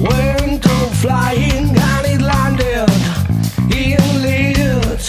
Won't 0.00 0.62
go 0.62 0.78
flying 1.02 1.76
and 1.76 2.06
it 2.06 2.22
landed 2.22 2.88
in 3.70 4.22
Leeds. 4.22 5.08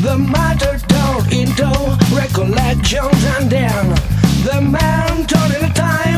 The 0.00 0.16
matter 0.16 0.78
turned 0.86 1.32
into 1.32 1.68
recollections 2.14 3.24
and 3.34 3.50
then 3.50 3.88
the 4.44 4.60
man 4.60 5.26
turned 5.26 5.54
in 5.60 5.72
time. 5.72 6.17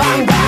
bang 0.00 0.24
bang. 0.26 0.39